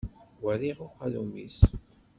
[0.43, 1.59] Werriɣ uqadum-is!